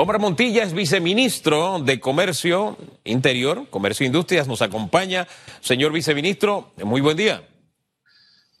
[0.00, 5.28] Omar Montilla es viceministro de Comercio Interior, Comercio e Industrias, nos acompaña.
[5.60, 7.46] Señor viceministro, muy buen día.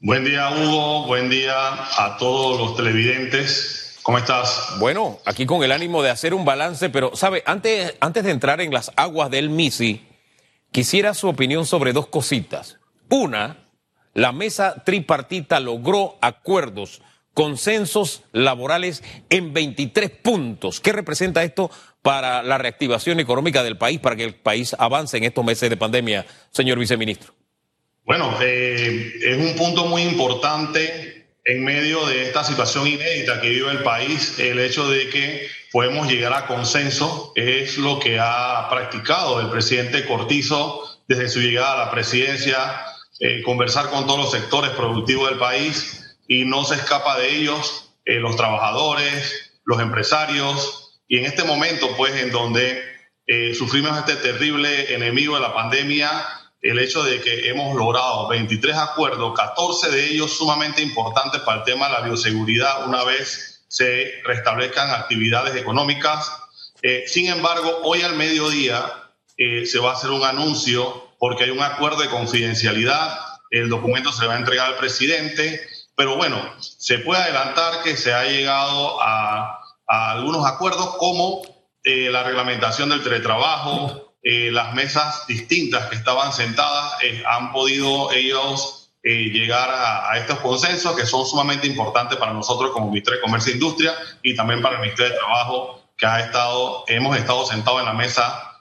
[0.00, 1.06] Buen día, Hugo.
[1.06, 3.98] Buen día a todos los televidentes.
[4.02, 4.74] ¿Cómo estás?
[4.80, 7.42] Bueno, aquí con el ánimo de hacer un balance, pero, ¿sabe?
[7.46, 10.06] Antes, antes de entrar en las aguas del MISI,
[10.72, 12.76] quisiera su opinión sobre dos cositas.
[13.08, 13.66] Una,
[14.12, 17.00] la mesa tripartita logró acuerdos
[17.34, 20.80] consensos laborales en 23 puntos.
[20.80, 21.70] ¿Qué representa esto
[22.02, 25.76] para la reactivación económica del país, para que el país avance en estos meses de
[25.76, 27.34] pandemia, señor viceministro?
[28.04, 33.70] Bueno, eh, es un punto muy importante en medio de esta situación inédita que vive
[33.70, 39.40] el país, el hecho de que podemos llegar a consenso es lo que ha practicado
[39.40, 42.56] el presidente Cortizo desde su llegada a la presidencia,
[43.20, 45.99] eh, conversar con todos los sectores productivos del país,
[46.30, 51.96] y no se escapa de ellos eh, los trabajadores, los empresarios, y en este momento,
[51.96, 52.80] pues, en donde
[53.26, 56.08] eh, sufrimos este terrible enemigo de la pandemia,
[56.62, 61.64] el hecho de que hemos logrado 23 acuerdos, 14 de ellos sumamente importantes para el
[61.64, 66.30] tema de la bioseguridad una vez se restablezcan actividades económicas.
[66.82, 71.62] Eh, sin embargo, hoy al mediodía se va a hacer un anuncio porque hay un
[71.62, 73.18] acuerdo de confidencialidad,
[73.50, 75.66] el documento se va a entregar al presidente
[76.00, 81.42] pero bueno, se puede adelantar que se ha llegado a, algunos acuerdos como
[81.84, 88.12] eh, la reglamentación del teletrabajo, eh, las mesas distintas que estaban sentadas eh, han podido
[88.12, 93.52] ellos llegar a, estos consensos que son sumamente importantes para nosotros como Ministerio de Comercio
[93.52, 97.80] e Industria y también para el Ministerio de Trabajo que ha estado, hemos estado sentados
[97.80, 98.58] en la mesa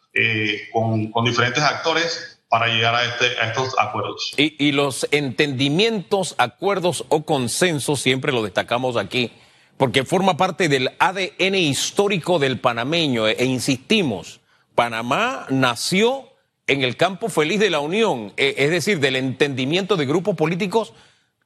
[0.73, 4.33] con, con diferentes actores para llegar a, este, estos acuerdos.
[4.35, 9.31] Y, los entendimientos, acuerdos o consensos, siempre lo destacamos aquí,
[9.77, 13.27] porque forma parte del ADN histórico del panameño.
[13.27, 14.41] E, insistimos,
[14.73, 16.27] Panamá nació
[16.65, 20.93] en el campo feliz de la unión, e, es decir, del entendimiento de grupos políticos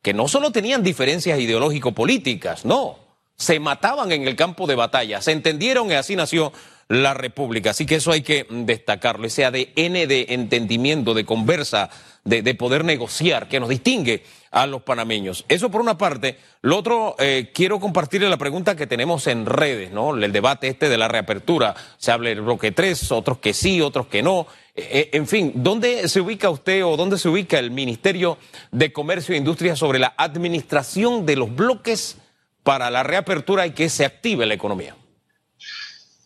[0.01, 2.99] que no solo tenían diferencias ideológico-políticas, no,
[3.35, 6.53] se mataban en el campo de batalla, se entendieron y así nació
[6.88, 7.71] la República.
[7.71, 11.89] Así que eso hay que destacarlo, ese ADN de entendimiento, de conversa,
[12.23, 15.45] de, poder negociar, que nos distingue a los panameños.
[15.49, 16.38] Eso por una parte.
[16.61, 20.16] Lo otro, eh, quiero compartirle la pregunta que tenemos en redes, ¿no?
[20.16, 21.75] El debate este de la reapertura.
[21.97, 24.47] Se habla del bloque 3, otros que sí, otros que no.
[24.75, 28.38] Eh, eh, en fin, ¿dónde se ubica usted o dónde se ubica el Ministerio
[28.72, 32.17] de Comercio e Industria sobre la administración de los bloques
[32.63, 34.95] para la reapertura y que se active la economía?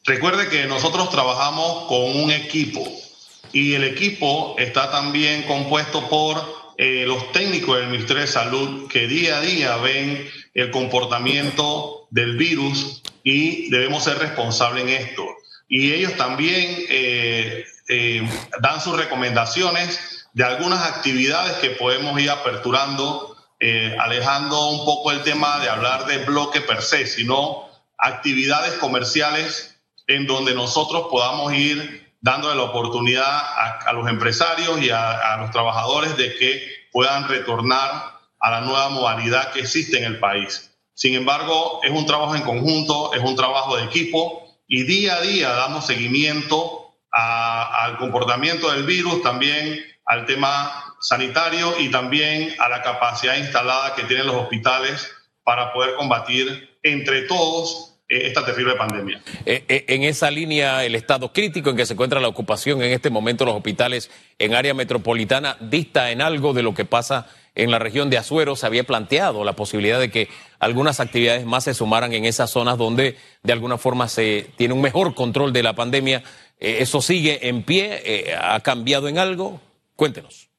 [0.07, 2.81] Recuerde que nosotros trabajamos con un equipo
[3.51, 6.37] y el equipo está también compuesto por
[6.77, 12.37] eh, los técnicos del Ministerio de Salud que día a día ven el comportamiento del
[12.37, 15.25] virus y debemos ser responsables en esto.
[15.67, 18.29] Y ellos también eh, eh,
[18.61, 23.35] dan sus recomendaciones de algunas actividades que podemos ir aperturando,
[23.99, 27.67] alejando un poco el tema de hablar de bloque per se, sino
[27.97, 29.76] actividades comerciales
[30.07, 36.17] en donde nosotros podamos ir dándole la oportunidad a, los empresarios y a, los trabajadores
[36.17, 40.73] de que puedan retornar a la nueva modalidad que existe en el país.
[40.93, 45.21] Sin embargo, es un trabajo en conjunto, es un trabajo de equipo y día a
[45.21, 52.81] día damos seguimiento al comportamiento del virus, también al tema sanitario y también a la
[52.81, 55.11] capacidad instalada que tienen los hospitales
[55.43, 59.21] para poder combatir entre todos esta terrible pandemia.
[59.45, 62.93] Eh, eh, en esa línea, el estado crítico en que se encuentra la ocupación en
[62.93, 64.09] este momento los hospitales
[64.39, 68.55] en área metropolitana dista en algo de lo que pasa en la región de Azuero.
[68.55, 70.29] Se había planteado la posibilidad de que
[70.59, 74.81] algunas actividades más se sumaran en esas zonas donde de alguna forma se tiene un
[74.81, 76.23] mejor control de la pandemia.
[76.59, 78.35] ¿Eso sigue en pie?
[78.39, 79.59] ¿Ha cambiado en algo?
[79.95, 80.49] Cuéntenos.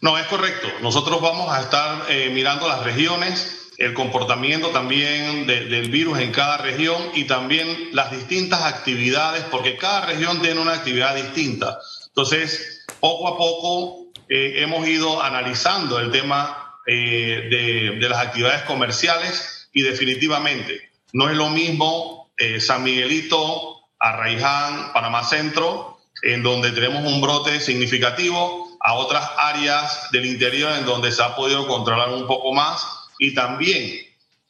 [0.00, 0.68] No, es correcto.
[0.82, 7.10] Nosotros vamos a estar mirando las regiones el comportamiento también del virus en cada región
[7.14, 11.78] y también las distintas actividades, porque cada región tiene una actividad distinta.
[12.08, 19.68] Entonces, poco a poco eh, hemos ido analizando el tema eh, de, las actividades comerciales
[19.72, 27.04] y definitivamente no es lo mismo eh, San Miguelito, Arraiján, Panamá Centro, en donde tenemos
[27.04, 32.26] un brote significativo, a otras áreas del interior en donde se ha podido controlar un
[32.26, 34.00] poco más y también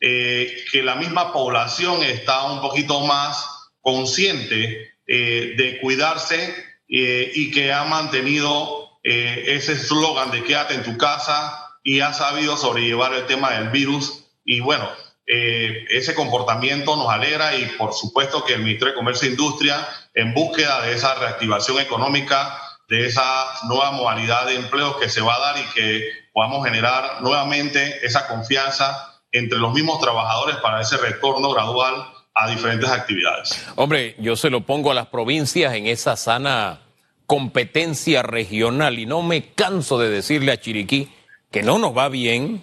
[0.01, 6.55] eh, que la misma población está un poquito más consciente eh, de cuidarse
[6.89, 12.57] eh, y que ha mantenido ese eslogan de quédate en tu casa y ha sabido
[12.57, 14.25] sobrellevar el tema del virus.
[14.47, 14.89] Y bueno,
[15.27, 19.87] eh, ese comportamiento nos alegra y por supuesto que el Ministerio de Comercio e Industria,
[20.13, 22.59] en búsqueda de esa reactivación económica,
[22.89, 27.23] de esa nueva modalidad de empleo que se va a dar y que podamos generar
[27.23, 33.65] nuevamente esa confianza entre los mismos trabajadores para ese retorno gradual a diferentes actividades.
[33.77, 36.81] Hombre, yo se lo pongo a las provincias en esa sana
[37.27, 41.11] competencia regional y no me canso de decirle a Chiriquí
[41.51, 42.63] que no nos va bien.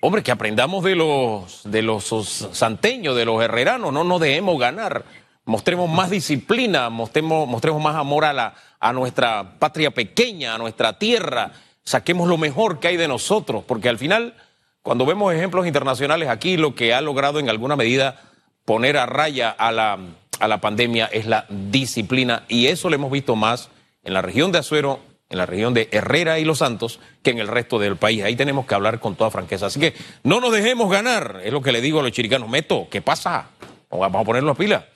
[0.00, 2.04] Hombre, que aprendamos de los de los
[2.52, 5.04] santeños, de los herreranos, no nos dejemos ganar.
[5.46, 7.48] Mostremos más disciplina, mostremos,
[7.82, 11.52] más amor a, la, a nuestra patria pequeña, a nuestra tierra.
[11.84, 14.34] Saquemos lo mejor que hay de nosotros, porque al final,
[14.82, 18.22] cuando vemos ejemplos internacionales aquí, lo que ha logrado en alguna medida
[18.64, 19.98] poner a raya a la,
[20.40, 23.68] a la pandemia es la disciplina, y eso lo hemos visto más
[24.02, 27.38] en la región de Azuero, en la región de Herrera y Los Santos, que en
[27.38, 28.22] el resto del país.
[28.22, 29.66] Ahí tenemos que hablar con toda franqueza.
[29.66, 32.48] Así que no nos dejemos ganar, es lo que le digo a los chiricanos.
[32.48, 33.48] Meto, ¿qué pasa?
[33.90, 34.86] Vamos a ponerlo a pila.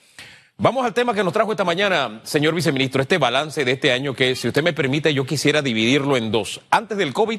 [0.60, 4.12] Vamos al tema que nos trajo esta mañana, señor viceministro, este balance de este año
[4.12, 7.38] que, si usted me permite, yo quisiera dividirlo en dos, antes del COVID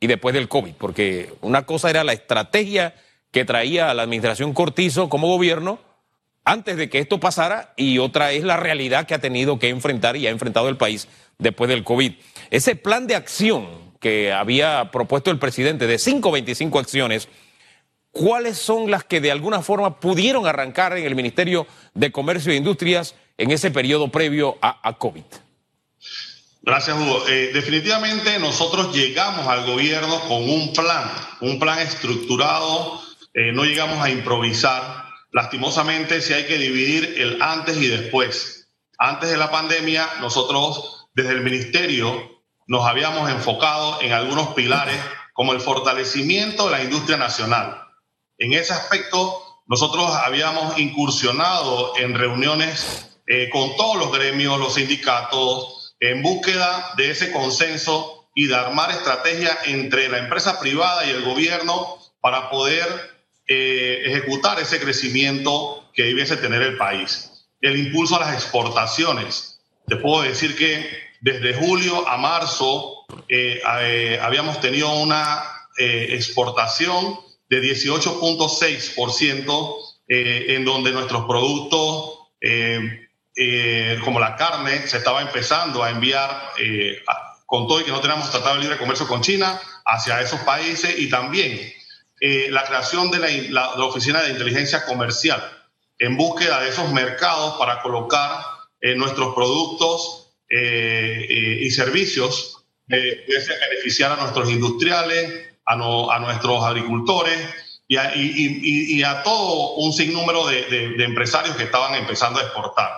[0.00, 2.94] y después del COVID, porque una cosa era la estrategia
[3.30, 5.78] que traía la administración Cortizo como gobierno
[6.44, 10.18] antes de que esto pasara y otra es la realidad que ha tenido que enfrentar
[10.18, 12.12] y ha enfrentado el país después del COVID.
[12.50, 13.66] Ese plan de acción
[13.98, 17.30] que había propuesto el presidente de 525 acciones,
[18.12, 22.56] ¿cuáles son las que de alguna forma pudieron arrancar en el Ministerio de Comercio e
[22.56, 25.24] Industrias en ese periodo previo a, COVID?
[26.62, 27.26] Gracias, Hugo.
[27.28, 31.10] Eh, definitivamente nosotros llegamos al gobierno con un plan,
[31.40, 33.00] un plan estructurado,
[33.32, 38.70] eh, no llegamos a improvisar Lastimosamente, si hay que dividir el antes y después.
[38.98, 44.98] Antes de la pandemia, nosotros desde el ministerio nos habíamos enfocado en algunos pilares
[45.34, 47.87] como el fortalecimiento de la industria nacional.
[48.38, 55.94] En ese aspecto, nosotros habíamos incursionado en reuniones eh, con todos los gremios, los sindicatos,
[56.00, 61.24] en búsqueda de ese consenso y de armar estrategias entre la empresa privada y el
[61.24, 62.86] gobierno para poder
[63.46, 67.48] eh, ejecutar ese crecimiento que debiese tener el país.
[67.60, 69.60] El impulso a las exportaciones.
[69.86, 70.88] Te puedo decir que
[71.20, 75.42] desde julio a marzo eh, eh, habíamos tenido una
[75.80, 79.76] exportación de 18.6%,
[80.08, 82.18] en donde nuestros productos,
[84.04, 86.52] como la carne, se estaba empezando a enviar
[87.48, 90.98] con todo y que no tenemos tratado de libre comercio con China hacia esos países
[90.98, 91.72] y también
[92.20, 95.42] eh, la creación de la, Oficina de Inteligencia Comercial
[95.98, 98.44] en búsqueda de esos mercados para colocar
[98.82, 103.24] eh, nuestros productos eh, y servicios que
[103.70, 107.38] beneficiar a nuestros industriales, a, nuestros agricultores
[107.86, 110.62] y a, todo un sinnúmero de,
[110.96, 112.90] de empresarios que estaban empezando a exportar.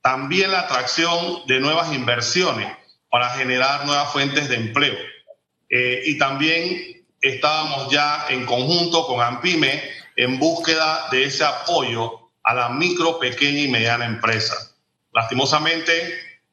[0.00, 2.68] También la atracción de nuevas inversiones
[3.10, 4.96] para generar nuevas fuentes de empleo.
[5.70, 9.82] y también estábamos ya en conjunto con AMPIME
[10.16, 14.54] en búsqueda de ese apoyo a la micro, pequeña y mediana empresa.
[15.12, 15.92] Lastimosamente,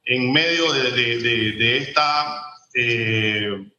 [0.05, 2.43] en medio de, esta,
[2.73, 3.71] eh,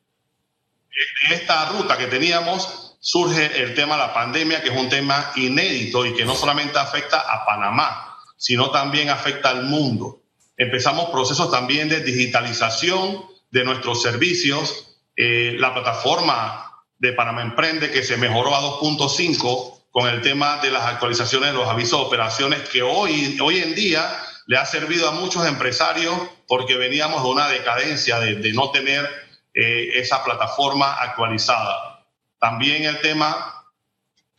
[1.29, 5.33] de esta ruta que teníamos, surge el tema de la pandemia, que es un tema
[5.37, 10.23] inédito y que no solamente afecta a Panamá, sino también afecta al mundo.
[10.57, 14.97] Empezamos procesos también de digitalización de nuestros servicios.
[15.17, 20.71] Eh, la plataforma de Panamá Emprende, que se mejoró a 2.5 con el tema de
[20.71, 24.11] las actualizaciones de los avisos de operaciones, que hoy, hoy en día
[24.47, 26.15] le ha servido a muchos empresarios
[26.47, 29.09] porque veníamos de una decadencia de, no tener
[29.55, 32.05] eh, esa plataforma actualizada.
[32.39, 33.65] También el tema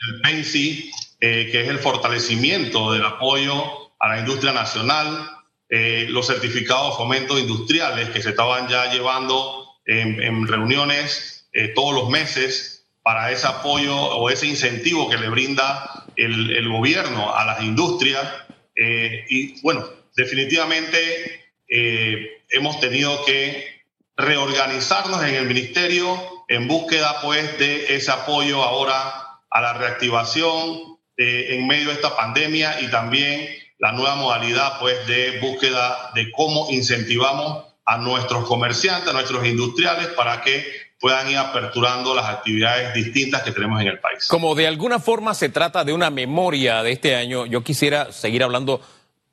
[0.06, 0.92] del PENSI,
[1.22, 5.32] eh, que es el fortalecimiento del apoyo a la industria nacional,
[5.70, 11.70] eh, los certificados de fomento industriales que se estaban ya llevando en, en reuniones eh,
[11.70, 17.46] todos los meses para ese apoyo o ese incentivo que le brinda el, gobierno a
[17.46, 18.28] las industrias.
[18.76, 23.75] Eh, y bueno, definitivamente eh, hemos tenido que
[24.18, 26.18] reorganizarnos en el ministerio
[26.48, 32.82] en búsqueda pues de ese apoyo ahora a la reactivación en medio de esta pandemia
[32.82, 33.48] y también
[33.80, 40.08] la nueva modalidad pues de búsqueda de cómo incentivamos a nuestros comerciantes, a nuestros industriales
[40.08, 40.66] para que
[41.00, 44.28] puedan ir aperturando las actividades distintas que tenemos en el país.
[44.28, 48.44] Como de alguna forma se trata de una memoria de este año, yo quisiera seguir
[48.44, 48.82] hablando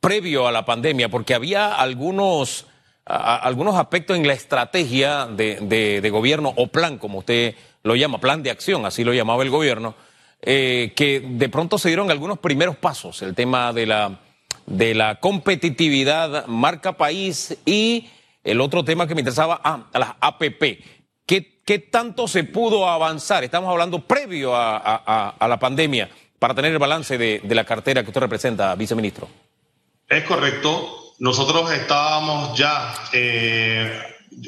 [0.00, 2.66] previo a la pandemia, porque había algunos,
[3.04, 8.42] algunos aspectos en la estrategia de, de, gobierno o plan, como usted lo llama, plan
[8.42, 9.94] de acción, así lo llamaba el gobierno,
[10.40, 14.20] eh, que de pronto se dieron algunos primeros pasos, el tema de la,
[14.66, 18.08] de la competitividad marca país y
[18.44, 20.84] el otro tema que me interesaba, ah, las APP.
[21.26, 23.42] ¿Qué, ¿Qué, tanto se pudo avanzar?
[23.44, 28.10] Estamos hablando previo a, la pandemia para tener el balance de, de, la cartera que
[28.10, 29.28] usted representa, viceministro.
[30.08, 31.01] Es correcto.
[31.22, 33.96] Nosotros estábamos ya, eh,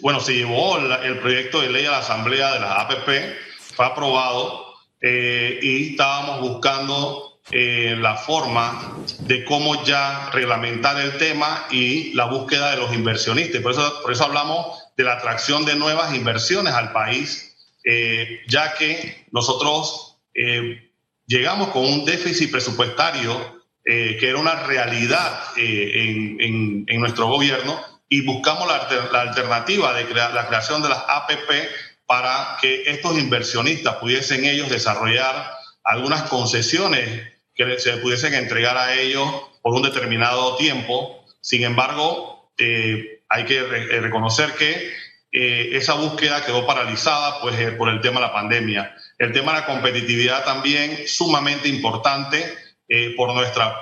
[0.02, 3.09] bueno, se llevó el proyecto de ley a la Asamblea de las APP,
[3.76, 11.64] fue aprobado eh, y estábamos buscando eh, la forma de cómo ya reglamentar el tema
[11.71, 13.62] y la búsqueda de los inversionistas.
[13.62, 18.75] Por eso, por eso hablamos de la atracción de nuevas inversiones al país, eh, ya
[18.75, 20.19] que nosotros
[21.28, 23.53] llegamos con un déficit presupuestario
[23.85, 30.33] que era una realidad en, en, nuestro gobierno y buscamos la, la alternativa de crear,
[30.33, 31.50] la creación de las APP
[32.07, 35.50] para que estos inversionistas pudiesen ellos desarrollar
[35.83, 39.29] algunas concesiones que se pudiesen entregar a ellos
[39.62, 41.25] por un determinado tiempo.
[41.41, 44.93] Sin embargo, eh, hay que eh, reconocer que
[45.33, 48.95] eh, esa búsqueda quedó paralizada pues, por el tema de la pandemia.
[49.19, 52.57] El tema de la competitividad también sumamente importante
[53.17, 53.76] por nuestra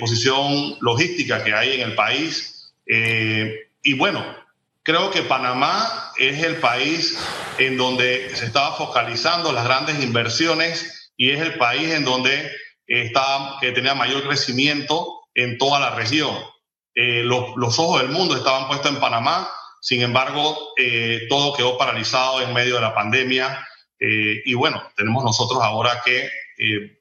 [0.00, 2.72] posición logística que hay en el país.
[2.86, 4.24] y bueno,
[4.86, 7.18] Creo que Panamá es el país
[7.58, 12.52] en donde se estaba focalizando las grandes inversiones y es el país en donde
[12.86, 16.36] está, que tenía mayor crecimiento en toda la región.
[16.94, 19.50] Eh, los, ojos del mundo estaban puestos en Panamá,
[19.80, 23.66] sin embargo, eh, todo quedó paralizado en medio de la pandemia
[23.98, 26.30] eh, y bueno, tenemos nosotros ahora que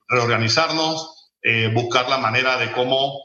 [0.08, 1.25] reorganizarnos,
[1.74, 3.22] buscar la manera de cómo,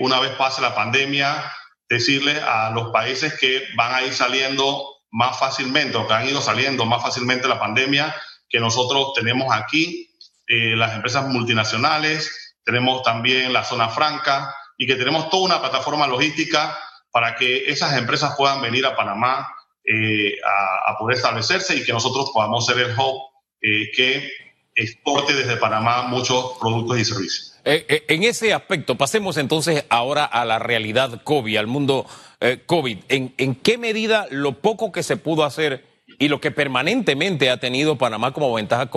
[0.00, 1.52] una vez pase la pandemia,
[1.88, 6.40] decirle a los países que van a ir saliendo más fácilmente o que han ido
[6.40, 8.14] saliendo más fácilmente la pandemia,
[8.48, 10.10] que nosotros tenemos aquí
[10.46, 16.06] eh, las empresas multinacionales, tenemos también la zona franca y que tenemos toda una plataforma
[16.06, 16.76] logística
[17.10, 19.48] para que esas empresas puedan venir a Panamá
[19.84, 23.22] eh, a, poder establecerse y que nosotros podamos ser el hub
[23.60, 24.30] eh, que
[24.74, 27.54] exporte desde Panamá muchos productos y servicios.
[27.64, 32.06] Eh, eh, en ese aspecto, pasemos entonces ahora a la realidad COVID, al mundo
[32.40, 32.98] eh, COVID.
[33.08, 35.84] ¿En, qué medida lo poco que se pudo hacer
[36.18, 38.90] y lo que permanentemente ha tenido Panamá como ventaja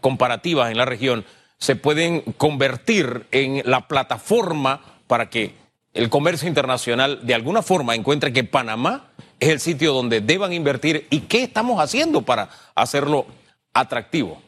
[0.00, 1.24] comparativa en la región
[1.58, 5.54] se pueden convertir en la plataforma para que
[5.92, 11.06] el comercio internacional de alguna forma encuentre que Panamá es el sitio donde deban invertir
[11.10, 13.26] y qué estamos haciendo para hacerlo
[13.74, 14.40] atractivo?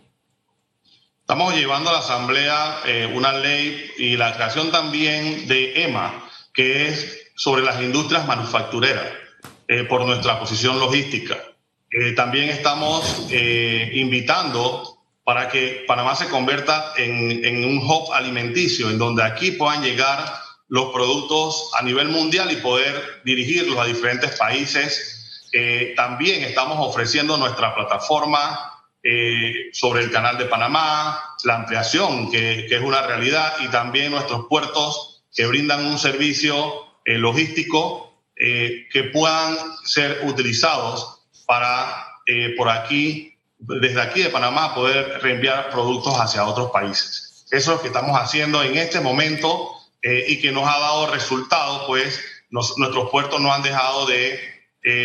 [1.30, 6.88] Estamos llevando a la Asamblea eh, una ley y la creación también de EMA, que
[6.88, 9.06] es sobre las industrias manufactureras,
[9.68, 11.38] eh, por nuestra posición logística.
[11.88, 18.98] Eh, también estamos invitando para que Panamá se convierta en, en, un hub alimenticio, en
[18.98, 20.18] donde aquí puedan llegar
[20.66, 25.46] los productos a nivel mundial y poder dirigirlos a diferentes países.
[25.94, 32.80] también estamos ofreciendo nuestra plataforma eh, sobre el canal de Panamá, la ampliación, que, es
[32.82, 39.56] una realidad, y también nuestros puertos que brindan un servicio eh, logístico eh, que puedan
[39.84, 42.06] ser utilizados para
[42.56, 47.44] por aquí, desde aquí de Panamá, poder reenviar productos hacia otros países.
[47.50, 51.82] Eso es lo que estamos haciendo en este momento y que nos ha dado resultados,
[51.88, 54.38] pues nuestros puertos no han dejado de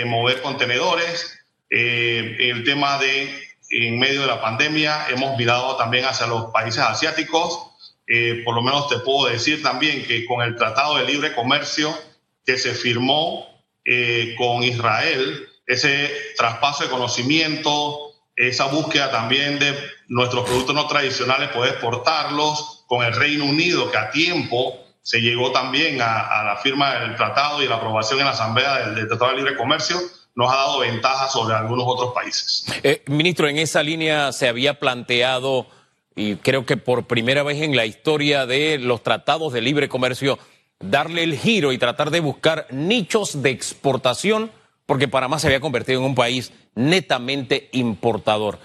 [0.05, 1.35] mover contenedores.
[1.71, 5.07] el tema de en medio de la pandemia.
[5.09, 7.59] Hemos mirado también hacia los países asiáticos.
[8.07, 11.97] Eh, por lo menos te puedo decir también que con el Tratado de Libre Comercio
[12.45, 13.47] que se firmó
[13.83, 19.75] eh, con Israel, ese traspaso de conocimiento, esa búsqueda también de
[20.07, 25.51] nuestros productos no tradicionales, poder exportarlos, con el Reino Unido, que a tiempo se llegó
[25.51, 29.37] también a, la firma del tratado y la aprobación en la Asamblea del Tratado de
[29.37, 29.99] Libre Comercio,
[30.35, 32.65] nos ha dado ventaja sobre algunos otros países.
[32.83, 35.67] Eh, ministro, en esa línea se había planteado,
[36.15, 40.37] y creo que por primera vez en la historia de los tratados de libre comercio,
[40.79, 44.51] darle el giro y tratar de buscar nichos de exportación,
[44.85, 48.59] porque Panamá se había convertido en un país netamente importador.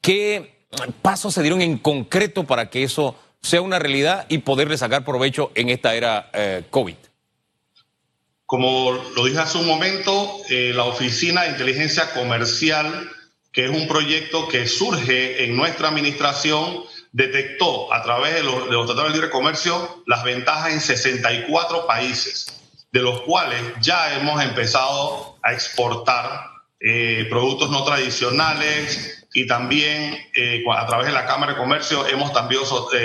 [0.00, 0.66] ¿Qué
[1.02, 5.52] pasos se dieron en concreto para que eso sea una realidad y poderle sacar provecho
[5.54, 6.96] en esta era eh, COVID?
[8.46, 13.10] Como lo dije hace un momento, eh, la Oficina de Inteligencia Comercial,
[13.52, 19.08] que es un proyecto que surge en nuestra administración, detectó a través de los, tratados
[19.08, 22.46] de libre comercio las ventajas en 64 países,
[22.92, 30.18] de los cuales ya hemos empezado a exportar eh, productos no tradicionales y también
[30.72, 32.62] a través de la Cámara de Comercio hemos también,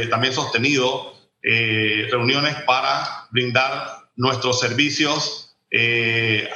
[0.09, 5.47] también sostenido reuniones para brindar nuestros servicios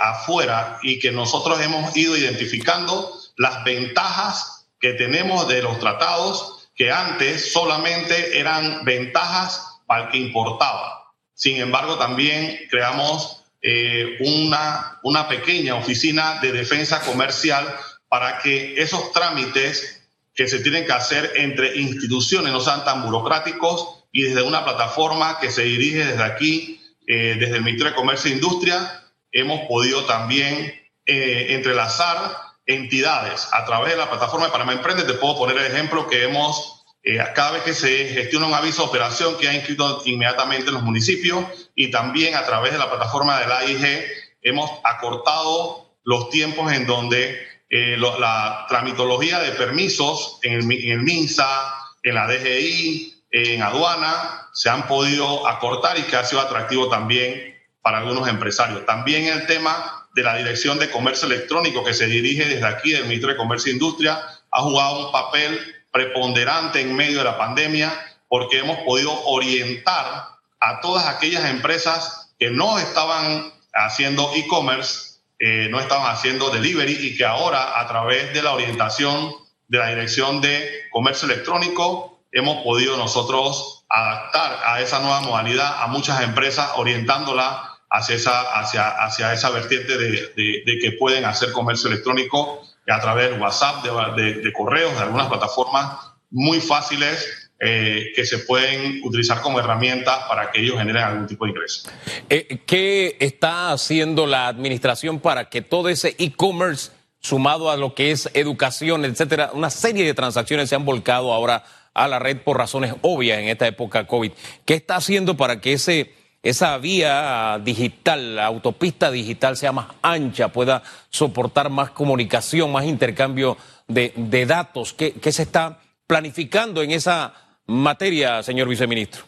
[0.02, 6.92] afuera y que nosotros hemos ido identificando las ventajas que tenemos de los tratados que
[6.92, 11.14] antes solamente eran ventajas para el que importaba.
[11.34, 17.66] Sin embargo, también creamos eh, una, una pequeña oficina de defensa comercial
[18.08, 24.04] para que esos trámites que se tienen que hacer entre instituciones no sean tan burocráticos
[24.12, 28.32] y desde una plataforma que se dirige desde aquí, eh, desde el Ministerio de Comercio
[28.32, 30.74] e Industria, hemos podido también
[31.06, 32.18] eh, entrelazar
[32.66, 35.04] entidades a través de la plataforma de Panamá Emprende.
[35.04, 38.84] Te puedo poner el ejemplo que hemos, eh, cada vez que se gestiona un aviso
[38.84, 41.46] de operación, que ha inscrito inmediatamente en los municipios
[41.76, 44.06] y también a través de la plataforma de la AIG
[44.42, 51.02] hemos acortado los tiempos en donde eh, la tramitología de permisos en el, en el
[51.02, 56.88] MINSA, en la DGI, en aduana, se han podido acortar y que ha sido atractivo
[56.88, 58.86] también para algunos empresarios.
[58.86, 63.04] También el tema de la Dirección de Comercio Electrónico que se dirige desde aquí del
[63.04, 65.60] Ministerio de Comercio e Industria ha jugado un papel
[65.92, 67.92] preponderante en medio de la pandemia
[68.30, 70.30] porque hemos podido orientar
[70.62, 77.18] a todas aquellas empresas que no estaban haciendo e-commerce, eh, no estaban haciendo delivery y
[77.18, 79.34] que ahora a través de la orientación
[79.68, 85.88] de la Dirección de Comercio Electrónico hemos podido nosotros adaptar a esa nueva modalidad a
[85.88, 91.90] muchas empresas orientándola hacia esa, hacia, hacia esa vertiente de, de, que pueden hacer comercio
[91.90, 95.98] electrónico a través de WhatsApp, de, correos, de algunas plataformas
[96.30, 101.46] muy fáciles eh, que se pueden utilizar como herramientas para que ellos generen algún tipo
[101.46, 101.90] de ingreso.
[102.30, 108.12] Eh, ¿Qué está haciendo la administración para que todo ese e-commerce, sumado a lo que
[108.12, 111.64] es educación, etcétera, una serie de transacciones se han volcado ahora
[111.96, 114.32] a la red por razones obvias en esta época COVID?
[114.66, 116.14] ¿Qué está haciendo para que ese
[116.46, 123.58] esa vía digital, la autopista digital sea más ancha, pueda soportar más comunicación, más intercambio
[123.88, 124.94] de, datos.
[124.94, 127.34] ¿Qué, se está planificando en esa
[127.66, 129.24] materia, señor viceministro?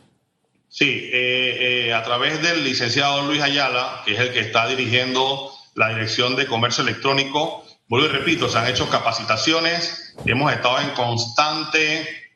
[0.69, 5.51] Sí, eh, eh, a través del licenciado Luis Ayala, que es el que está dirigiendo
[5.73, 10.91] la Dirección de Comercio Electrónico, vuelvo y repito, se han hecho capacitaciones, hemos estado en
[10.91, 12.26] constante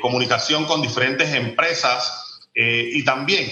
[0.00, 2.22] comunicación con diferentes empresas
[2.54, 3.50] eh, y también,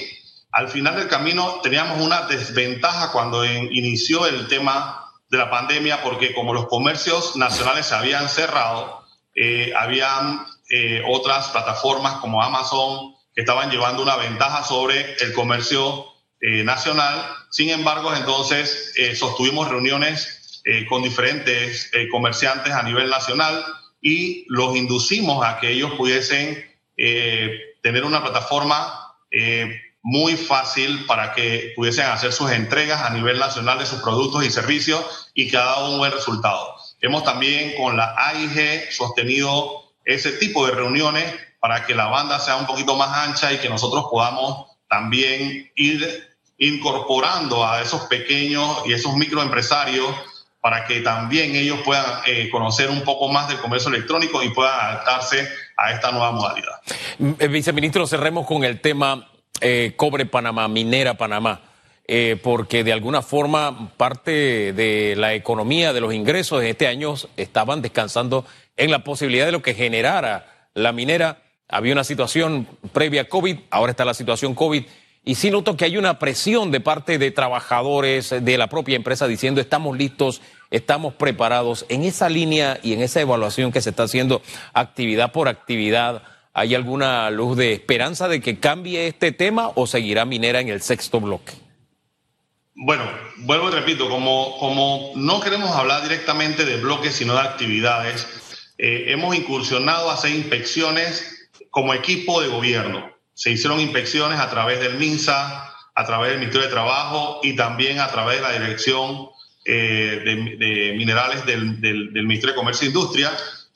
[0.52, 6.34] al final del camino, teníamos una desventaja cuando inició el tema de la pandemia, porque
[6.34, 9.04] como los comercios nacionales se habían cerrado,
[9.34, 16.06] eh, habían eh, otras plataformas como Amazon que estaban llevando una ventaja sobre el comercio
[16.42, 17.22] nacional.
[17.50, 23.62] Sin embargo, entonces sostuvimos reuniones con diferentes comerciantes a nivel nacional
[24.00, 26.64] y los inducimos a que ellos pudiesen
[27.82, 33.78] tener una plataforma eh, muy fácil para que pudiesen hacer sus entregas a nivel nacional
[33.78, 36.74] de sus productos y servicios y que ha dado un buen resultado.
[37.00, 42.56] Hemos también con la AIG sostenido ese tipo de reuniones para que la banda sea
[42.56, 48.92] un poquito más ancha y que nosotros podamos también ir incorporando a esos pequeños y
[48.92, 50.14] esos microempresarios
[50.60, 54.78] para que también ellos puedan eh, conocer un poco más del comercio electrónico y puedan
[54.78, 56.80] adaptarse a esta nueva modalidad.
[57.38, 61.62] Eh, viceministro, cerremos con el tema eh, Cobre Panamá, Minera Panamá,
[62.42, 67.82] porque de alguna forma parte de la economía, de los ingresos de este año estaban
[67.82, 68.44] descansando
[68.76, 71.38] en la posibilidad de lo que generara la minera.
[71.68, 74.86] Había una situación previa a COVID, ahora está la situación COVID
[75.22, 79.28] y sí noto que hay una presión de parte de trabajadores de la propia empresa
[79.28, 81.84] diciendo estamos listos, estamos preparados.
[81.90, 84.40] En esa línea y en esa evaluación que se está haciendo
[84.72, 86.22] actividad por actividad,
[86.54, 90.80] ¿hay alguna luz de esperanza de que cambie este tema o seguirá minera en el
[90.80, 91.52] sexto bloque?
[92.74, 93.04] Bueno,
[93.40, 98.26] vuelvo y repito, como, como no queremos hablar directamente de bloques, sino de actividades,
[98.78, 104.80] eh, hemos incursionado a hacer inspecciones como equipo de gobierno se hicieron inspecciones a través
[104.80, 109.30] del MINSA, a través del Ministerio de Trabajo y también a través de la Dirección
[109.64, 111.62] eh, de, Minerales del,
[112.12, 113.32] Ministerio de Comercio e Industria,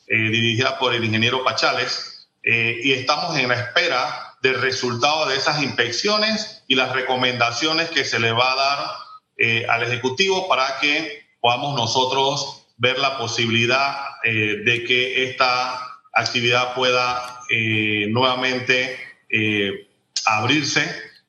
[0.07, 5.37] eh, dirigida por el ingeniero Pachales, eh, y estamos en la espera del resultado de
[5.37, 11.25] esas inspecciones y las recomendaciones que se le va a dar al Ejecutivo para que
[11.41, 15.81] podamos nosotros ver la posibilidad de que esta
[16.13, 17.41] actividad pueda
[18.11, 19.89] nuevamente eh,
[20.25, 20.89] abrirse.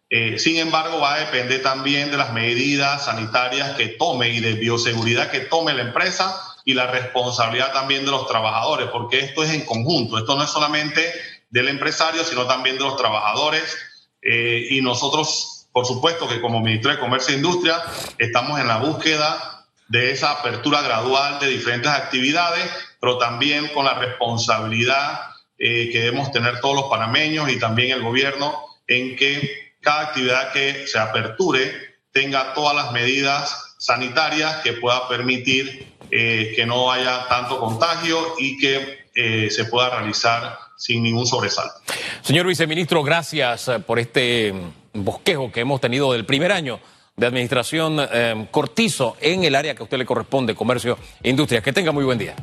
[0.10, 4.53] Eh, sin embargo, va a depender también de las medidas sanitarias que tome y de
[4.53, 9.51] bioseguridad que tome la empresa y la responsabilidad también de los trabajadores, porque esto es
[9.51, 11.01] en conjunto, esto no es solamente
[11.49, 13.77] del empresario, sino también de los trabajadores.
[14.21, 17.84] Eh, y nosotros, por supuesto que como Ministro de Comercio e Industria,
[18.17, 22.67] estamos en la búsqueda de esa apertura gradual de diferentes actividades,
[22.99, 28.02] pero también con la responsabilidad eh, que debemos tener todos los panameños y también el
[28.02, 31.72] gobierno en que cada actividad que se aperture
[32.12, 38.58] tenga todas las medidas sanitarias que pueda permitir eh, que no haya tanto contagio y
[38.58, 41.76] que eh, se pueda realizar sin ningún sobresalto.
[42.22, 44.54] Señor viceministro, gracias eh, por este
[44.94, 46.80] bosquejo que hemos tenido del primer año
[47.15, 47.98] de administración
[48.52, 51.62] Cortizo en el área que a usted le corresponde, comercio e industria.
[51.62, 52.36] Que tenga muy buen día.